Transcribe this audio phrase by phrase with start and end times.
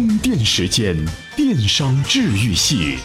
[0.00, 0.96] 充电时间，
[1.36, 2.96] 电商治愈系。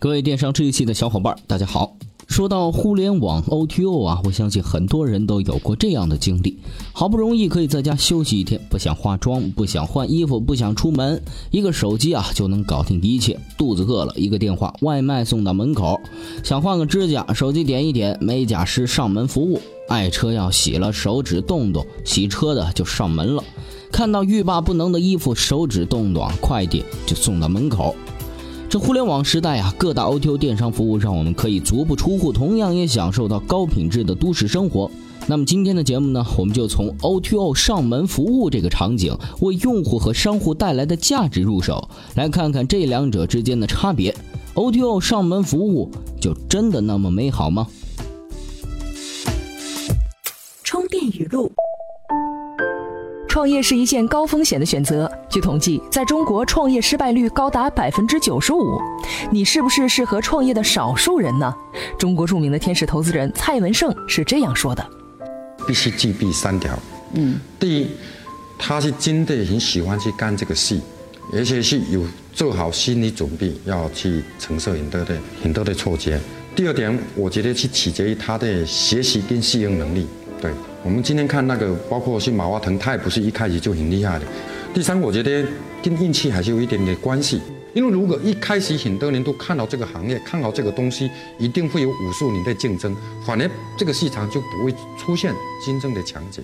[0.00, 1.94] 各位电商治愈系的小伙伴，大家好。
[2.26, 6.58] 说到互联网 O2O 啊，我相信很多人都有过这样的经历：
[6.92, 11.22] 好不容易可以在家休息一天，不想化妆，不想换衣服，不想出门，
[11.52, 13.38] 一个手机啊就能搞定一切。
[13.56, 15.94] 肚子饿了，一个电话，外卖送到门口；
[16.42, 23.44] 想换个指甲，手机点一点，美甲师上门服务；爱车要洗了，手指动动，洗车的就上门了；
[23.90, 27.94] 看到欲罢不能的衣服，手指动动，快递就送到门口。
[28.68, 34.90] 这互联网时代啊，各大 O2O 电商服务让我们可以足不出户，同样也享受到高品质的都市生活。
[35.26, 44.14] 那么今天的节目呢，我们就从 O2O 上门服务这个场景为用户和商户带来的价值入手，来看看这两者之间的差别。
[44.54, 47.66] O2O 上门服务就真的那么美好吗？
[50.62, 51.50] 充电语录。
[53.38, 55.08] 创业是一件高风险的选择。
[55.30, 58.80] 据统计，在中国创业失败率高达百分之九十五。
[59.30, 61.54] 你是不是适合创业的少数人呢？
[61.96, 64.84] 中国著名的天使投资人蔡文胜是这样说的：
[65.68, 66.76] 必须具备三条。
[67.12, 67.86] 嗯，第一，
[68.58, 70.76] 他是真的很喜欢去干这个事，
[71.32, 72.02] 而且是有
[72.32, 76.18] 做好心理准备要去承受很多的很多的挫折。
[76.56, 80.08] 第二点，我觉得是取决于他的学习跟适应能力。
[80.42, 80.50] 对。
[80.88, 84.24] 我们今天看那个，包括是马化腾，他也不是一开始就很厉害的。
[84.72, 85.46] 第三，我觉得
[85.82, 87.42] 跟运气还是有一点点关系。
[87.74, 95.30] 因为如果一开始很多人都看到这个行业，看好这个东西，一定会有无数人的竞争，反而这个市场就不会出现
[95.66, 96.40] 真正的强者。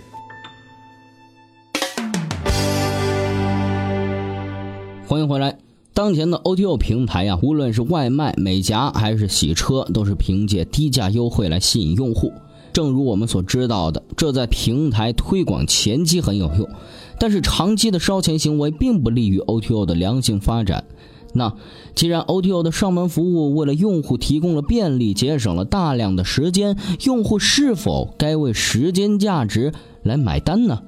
[5.09, 5.57] 欢迎回来。
[5.95, 12.31] 当前的 O T O 平台呀，无论是外卖、美甲还是洗车，都是凭借低价优惠来吸引用户。
[12.75, 16.69] 正如我们所知道的，这在平台推广前期很有用，
[17.21, 20.85] 但是长期的烧钱行为并不利于 O T O 的良性发展。
[21.35, 21.55] 那
[21.95, 30.83] 既然 O T O 的上门服务为了用户提供了便利，节省了大量的时间，用户是否该为时间价值来买单呢？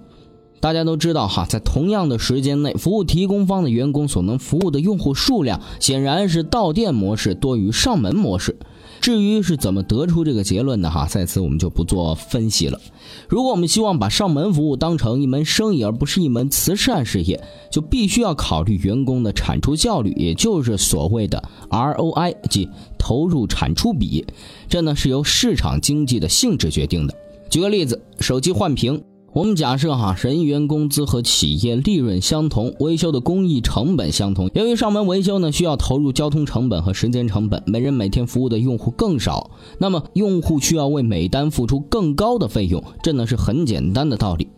[0.59, 8.57] 大家都知道哈，在同样的时间内，服务提供方的员工所能服务的用户数量显然是到店模式多于上门模式。
[9.07, 12.81] 至于是怎么得出这个结论的哈，在此我们就不做分析了。
[13.29, 17.41] 如果我们希望把上门服务当成一门生意，而不是一门慈善事业，
[17.71, 21.41] 就必须要考虑员工的产出效率，也就是所谓的
[21.71, 22.69] ROI，即
[22.99, 24.27] 投入产出比。
[24.69, 27.15] 这呢是由市场经济的性质决定的。
[27.49, 29.01] 举个例子，手机换屏。
[29.37, 34.51] 我们假设哈，人员工资和企业利润相同，维修的工艺成本相同。
[34.55, 44.49] 由于上门维修呢，需要投入交通成本和时间成本，每人每天服务的用户更少，那么用户需要为每单付出更高的费用，这呢是很简单的道理。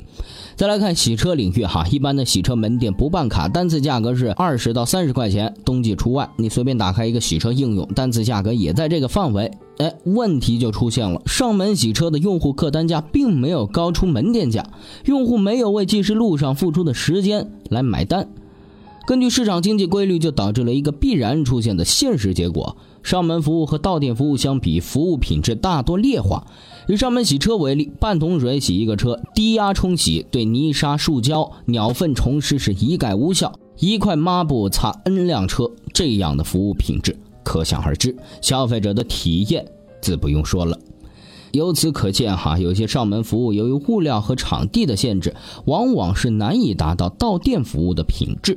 [0.59, 6.29] 再来看洗车领域哈，一般的洗车门店不办卡，单次价格是二十到三十块钱，冬季除外。
[6.35, 9.49] 你随便打开一个洗车应用，单次价格也在这个范围。
[9.77, 14.67] 哎，问题就出现了，上门洗车的用户客单价并没有高出门店价，
[15.05, 18.29] 用户没有为计时路上付出的时间来买单。
[19.09, 26.47] 根据市场经济规律，就导致了一个必然出现的现实结果：上门服务和到店服务相比，服务品质大多劣化。
[26.89, 39.67] 以上门洗车为例，半桶水洗一个车，低压冲洗对泥沙、树胶、鸟粪、虫虱是一概无效，一块抹布擦 N 辆车，这样的服务品质可想而知，消费者的体验
[40.03, 40.79] 自不用说了。
[41.53, 48.55] 由此可见，哈，有些上门服务由于物料和场地的限制，往往是难以达到到店服务的品质。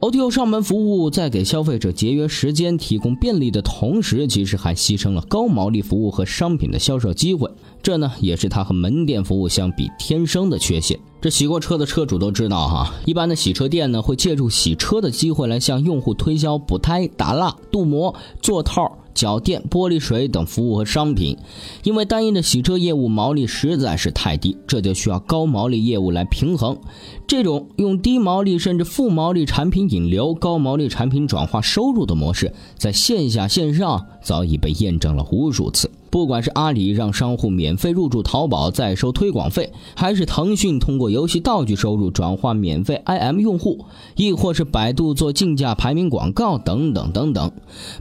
[0.00, 7.50] Oto 上门服务在给消费者节约时间、提供便利的同时，其实还牺牲了高毛利服务和商品的销售机会。
[7.82, 10.98] 这呢，也是它和门店服务相比天生的缺陷。
[11.24, 18.98] 这洗过车的车主都知道哈，一般的洗车店呢，会借助洗车的机会来向用户推销补胎、打蜡、镀膜、座套。
[19.14, 21.38] 脚垫、玻璃水等服务和商品，
[21.84, 26.76] 因为单一的洗车业务毛利实在是太低，这就需要高毛利业务来平衡。
[27.24, 35.88] 这种用低毛利甚至负毛利产品引流、高毛利产品转化收入的模式，在线下线上早已被验证了无数次。
[36.14, 47.50] 不管是阿里让商户免费入驻淘宝再收推广费，还是腾讯通过游戏道具收入转化免费 IM 用户，亦或是百度做竞价排名广告等等等等，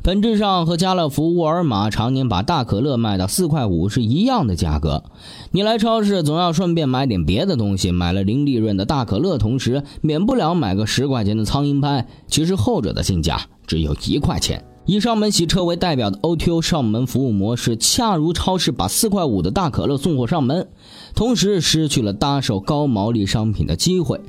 [0.03, 5.05] 本质上和家乐福、沃尔玛常年把大可乐卖到四块五是一样的价格。
[5.49, 14.63] 你来超市总要顺便买点别的东西，买了零利润的大可乐，同时免不了买个十块钱的苍蝇拍，其实后者的进价只有一块钱。
[14.85, 20.67] 以上门洗车为代表的 O2O 上门服务模式，恰如超市把四块五的大可乐送货上门。
[21.15, 24.19] 同时失去了搭售高毛利商品的机会。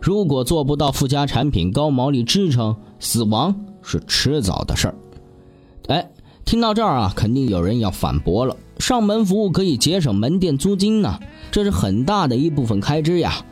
[0.00, 4.94] 如果做不到附加产品高毛利支撑，死亡是迟早的事儿。
[5.88, 6.08] 哎，
[6.44, 11.18] 听到这儿啊，肯定有人要反驳了：上门服务可以节省门店租金呢，
[11.50, 13.44] 这是很大的一部分开支呀。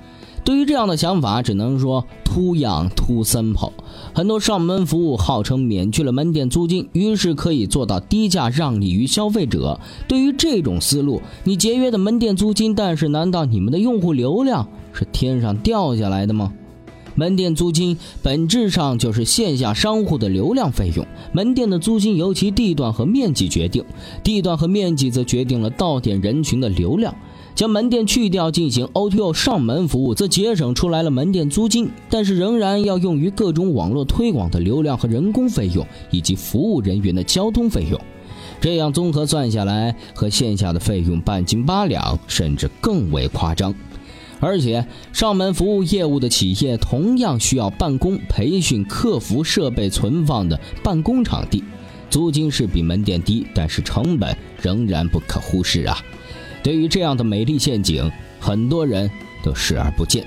[0.44, 3.72] 对于这样的想法，只能说 too young too simple。
[4.12, 9.78] 很多上门服务号称免去了门店租金，于是可以做到低价让利于消费者。
[10.08, 16.52] 对于这种思路，你节约的门店租金，但是难道你们的用户流量是天上掉下来的吗？
[17.14, 23.84] 门店租金本质上就是线下商户的流量费用，门店的租金由其地段和面积决定，
[24.24, 27.14] 地段和面积则决定了到店人群的流量。
[27.54, 38.00] 将门店去掉，进行 O2O 上门服务，则节省出来了门店租金，但是仍然要用于各种网络推广的流量和人工费用，以及服务人员的交通费用。
[38.60, 43.74] 这样综合算下来，和线下的费用半斤八两，甚至更为夸张。
[44.40, 51.62] 而且，上门服务业务的企业同样需要办公、培训、客服、设备存放的办公场地，
[52.10, 55.96] 租金是比门店低，但是成本仍然不可忽视啊。
[56.62, 59.10] 对于这样的美丽陷阱，很多人
[59.42, 60.24] 都视而不见。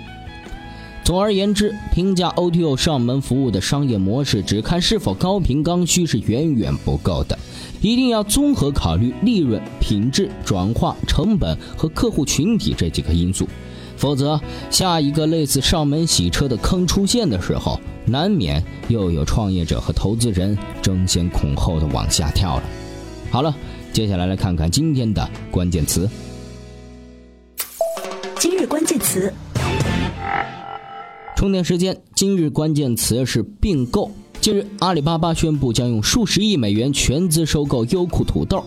[1.04, 7.38] 总而言之，评价 O T O 上门服务的商业模式，只看是否高频刚需是远远不够的，
[7.80, 13.48] 一定要综合考虑利润、品质、转化成本和客户群体这几个因素，
[13.96, 14.42] 否则
[14.72, 22.64] 下一个类似上门洗车的坑出现的时候，难免又有创业者和投资人争先恐后的往下跳了。
[23.30, 23.56] 好了，
[23.94, 26.10] 接下来来看看今天的关键词。
[28.47, 29.33] 今日关键词：
[31.36, 32.00] 充电时间。
[32.13, 34.12] 今日关键词是并购。
[34.39, 38.63] 近日，阿里巴巴宣布将用数十亿美元全资收购优酷土豆，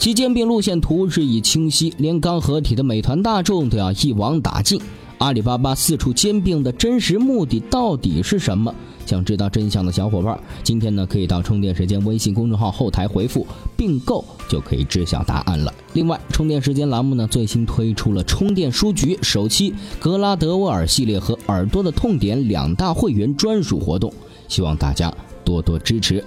[0.00, 4.80] 其兼并路线图日益清晰，连刚合体的美团、大众都要一网打尽。
[5.20, 8.74] 阿里巴巴四处兼并的真实目的到底是什么？
[9.04, 13.46] 想知道真相的小伙伴，今天呢可以到充电时间微信公众号后台回复
[13.76, 15.72] “并购”，就可以知晓答案了。
[15.92, 24.10] 另外，充电时间栏目呢最新推出了充电书局首期格拉德沃尔系列和耳朵的痛点两大会员专属活动，
[24.48, 25.12] 希望大家
[25.44, 26.24] 多多支持。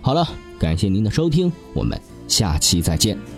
[0.00, 0.24] 好了，
[0.60, 3.37] 感谢您的收听，我们下期再见。